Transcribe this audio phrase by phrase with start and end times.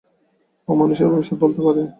[0.67, 1.81] ও মানুষের ভবিষ্যত বলতে পারে।